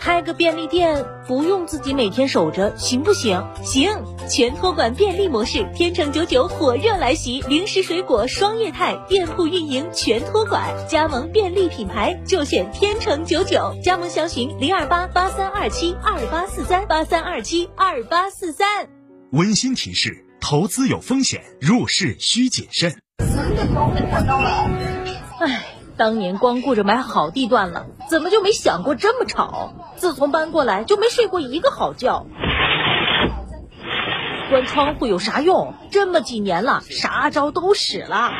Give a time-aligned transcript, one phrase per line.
[0.00, 3.46] 开个便利店不用自己每天守着，行不行？
[3.62, 18.88] 行，全托管便利模式，天成九九火热来袭，零食水果双业态，店铺运营全托管，加盟便利品牌就选天成九九，加盟详询零二八八三二七二八四三八三二七二八四三。
[19.32, 22.96] 温馨提示：投资有风险，入市需谨慎。
[25.38, 25.66] 唉。
[25.96, 29.74] 当年光顾着买好地段了，怎么就没想过这么吵？
[30.00, 32.24] 自从搬过来就没睡过一个好觉。
[34.48, 35.74] 关窗户有啥用？
[35.90, 38.32] 这么几年了，啥招都使了。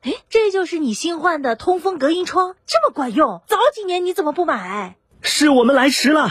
[0.00, 3.42] 哎，这就是你新换的通风隔音窗，这么管用？
[3.46, 4.96] 早几年你怎么不买？
[5.20, 6.30] 是我们来迟了。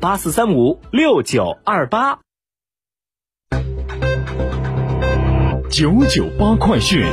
[0.00, 2.20] 八四三五六九二八，
[5.70, 7.04] 九九八快讯。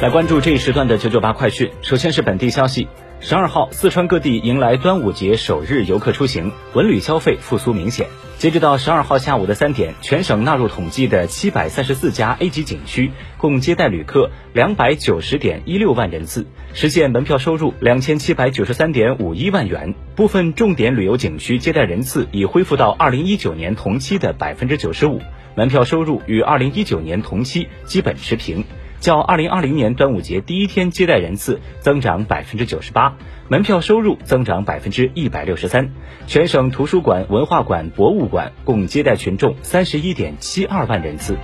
[0.00, 1.70] 来关注这一时段的九九八快讯。
[1.82, 2.88] 首先是本地消息。
[3.20, 8.08] 十二号，四川各地迎来端午节首日游客出行，文旅消费复苏明显。
[8.40, 19.94] 截止到十二号下午的三点，全省纳入统计的七百三十四家 A 级景区，共接待旅客两百九十点一六万人次，实现门票收入两千七百九十三点五一万元。
[20.16, 25.20] 部分重点旅游景区接待人次已恢复到二零一九年同期的百分之九十五，
[25.54, 28.64] 门票收入与二零一九年同期基本持平。
[29.00, 33.16] 较二零二零年端午节第一天接待人次增长百分之九十八，
[33.48, 35.90] 门票收入增长百分之一百六十三。
[36.26, 41.36] 全省图书馆、文化馆、博物馆共接待群众三十一点七二万人次。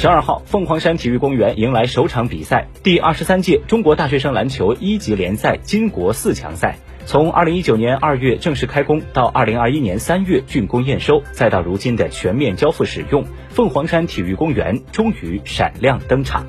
[0.00, 6.78] 十二号，凤凰山体育公园迎来首场比赛——第二十三届中国大学生篮球一级联赛金国四强赛。
[7.04, 16.46] 从二零一九年二月正式开工，到二零二一年三月竣工验收，再到如今的全面交付使用，凤凰山体育公园终于闪亮登场。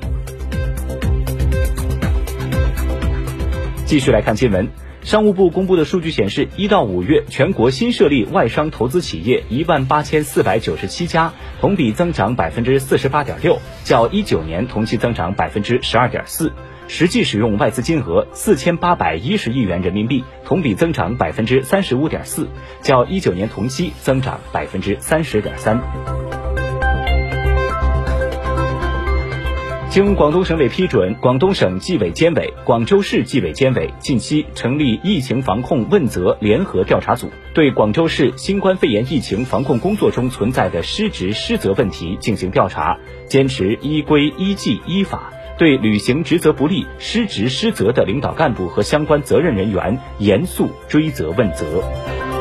[3.84, 4.66] 继续来看新闻，
[5.02, 16.52] 商务部公布的数据显示，一到五月，全国新设立外商投资企业一万八千四百九十七家，同比增长百分之四十八点六，较一九年同期增长百分之十二点四。
[16.86, 22.48] 实际使用外资金额四千八百一十亿元人民币，同比增长百分之三十五点四，
[22.82, 26.21] 较一九年同期增长百分之三十点三。
[29.92, 45.30] 经广东省委批准，广东省纪委监委、广州市纪委监委近期成立疫情防控问责联合调查组，对广州市新冠肺炎疫情防控工作中存在的失职失责问题进行调查，坚持依规依纪依法。
[45.58, 52.31] 对履行职责不力、失职失责的领导干部和相关责任人员严肃追责问责。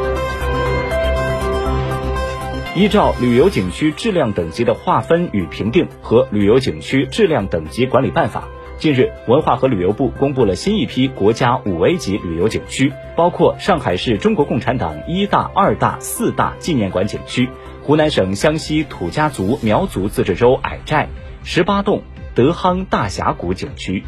[2.73, 8.47] 依照旅游景区质量等级的划分与评定和旅游景区质量等级管理办法，
[8.77, 17.49] 近日，文化和旅游部公布了新一批国家五 A 级旅游景区，包括上海市中国共产党一大、二大、四大纪念馆景区、
[17.83, 21.09] 湖南省湘西土家族苗族自治州矮寨
[21.43, 22.01] 十八洞。
[22.33, 24.05] 德夯大峡谷景区。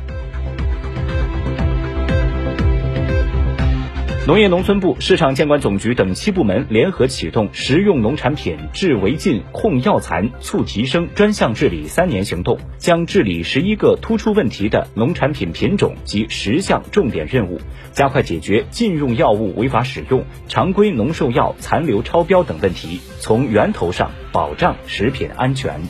[4.25, 17.59] 农业农村部、市场监管总局等七部门联合启动食用农产品治违禁、控药残、促提升专项治理三年行动，将治理十一个突出问题的农产品品种及十项重点任务，
[17.91, 25.81] 加快解决禁用药物违法使用、常规农兽药残留超标等问题，从源头上保障食品安全。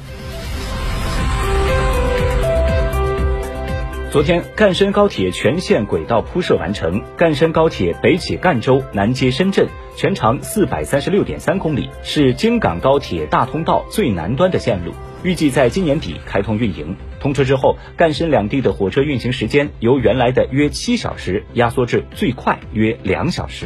[4.13, 7.01] 昨天，赣深高铁全线轨道铺设完成。
[7.18, 9.68] 赣深高铁北起赣州，南接深圳，
[9.98, 14.92] 全长四百三十六点三公里，是京港高铁大通道最南端的线路，
[15.24, 16.95] 预计在今年底开通运营。
[17.19, 23.66] 通车之后，赣深两地的火车运行时间由原来的约七小时压缩至最快约两小时。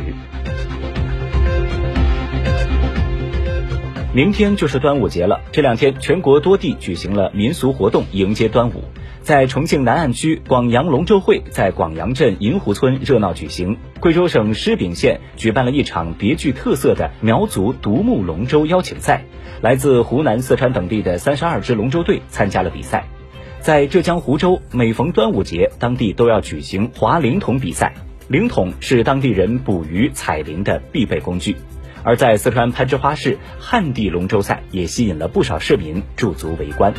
[4.14, 8.86] 明天就是端午节了，这两天全国多地举行了民俗活动迎接端午。
[9.28, 13.76] 在重庆南岸区广阳龙舟会在广阳镇银湖村热闹举行。
[14.00, 19.26] 贵州省施秉县举办了一场别具特色的苗族独木龙舟邀请赛，
[19.60, 23.04] 来自湖南、四川等地的三十二支龙舟队参加了比赛。
[23.60, 27.96] 在浙江湖州，每逢端午节，当地都要举行划灵桶比赛，
[28.30, 31.58] 灵桶是当地人捕鱼采灵的必备工具。
[32.02, 36.94] 而在四川攀枝花市，旱地龙舟赛也吸引了不少市民驻足围观。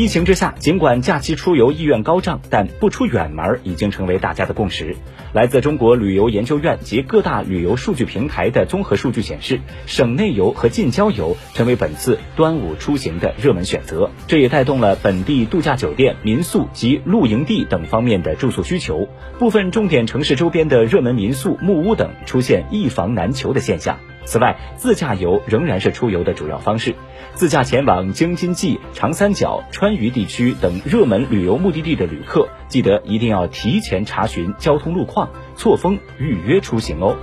[0.00, 4.96] 疫情之下，尽管假期出游意愿高涨，但不出远门已经成为大家的共识。
[5.34, 14.10] 来自中国旅游研究院及各大旅游数据平台的综合数据显示，省内游和近郊游成为本次端午出行的热门选择。
[14.26, 19.06] 这也带动了本地度假酒店、民宿及露营地等方面的住宿需求。
[19.38, 23.98] 部分重点城市周边的热门民宿、木屋等出现一房难求的现象。
[24.24, 26.94] 此外，自驾游仍然是出游的主要方式。
[27.34, 37.16] 自驾前往京津冀、长三角、川渝地区等热门旅游目的地的旅客，记得一定要提前查询交通路况，错峰预约出行哦。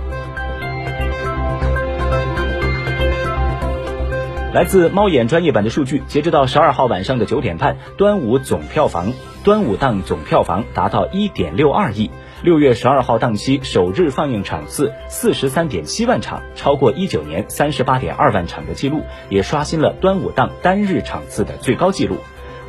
[4.52, 9.12] 来自猫眼专业版的数据，截止到十二号晚上的九点半，端午总票房，
[9.44, 12.10] 端午档总票房达到一点六二亿。
[12.40, 22.18] 六月十二号档期首日放映场次四十三点七万场，超过一九年三十八点二万场的记录，也刷新了端午档单日场次的最高纪录。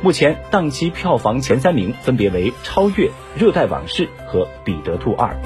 [0.02, 3.06] 目前档期票房前三名分别为《超越》
[3.36, 5.36] 《热带往事》和《彼得兔二》。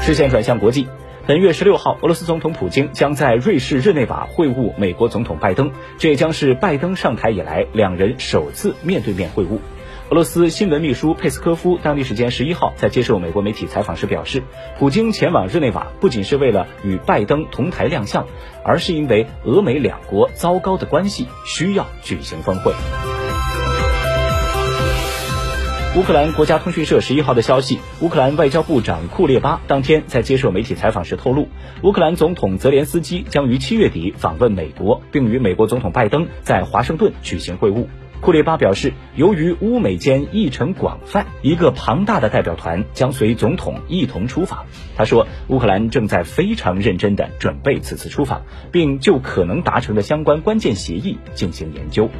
[0.00, 0.88] 视线转向国际，
[1.26, 9.58] 本月十六号，俄罗斯总统普京将在瑞士日内瓦会晤美国总统拜登，这也将是拜登上台以来两人首次面对面会晤。
[10.10, 14.42] 俄罗斯新闻秘书佩斯科夫当地时间十一号在接受美国媒体采访时表示，
[14.76, 18.26] 普京前往日内瓦不仅是为了与拜登同台亮相，
[18.64, 22.72] 而是因为俄美两国糟糕的关系需要举行峰会。
[25.96, 31.46] 乌克兰国家通讯社十一号的消息，乌克兰外交部长库列巴当天在接受媒体采访时透露，
[31.84, 37.86] 乌克兰总统泽连斯基将于七月底访问美国，并与美国总统拜登在华盛顿举行会晤。
[38.20, 44.66] 库列巴表示，由于乌美间议程广泛，一个庞大的代表团将随总统一同出访。
[44.94, 52.10] 他说，乌克兰正在非常认真的准备此次出访，并就可能达成的相关关键协议进行研究。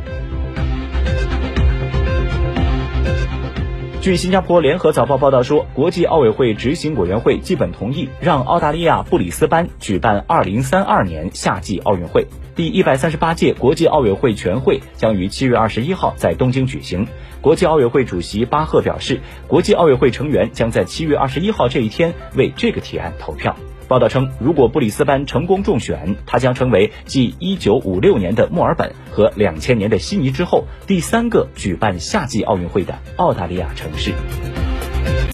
[4.01, 12.27] 据新加坡联合早报报道说，国际奥委会执行委员会基本同意让澳大利亚布里斯班举办2032年夏季奥运会。
[12.57, 17.07] 第一百三十八届国际奥委会全会将于七月二十一号在东京举行。
[17.43, 23.55] 国际奥委会主席巴赫表示，国际奥委会成员将在七月二十一号这一天为这个提案投票。
[23.91, 34.13] 报道称，如果布里斯班成功中选，他将成为继一九五六年的墨尔本和两千年的悉尼之后，第三个举办夏季奥运会的澳大利亚城市。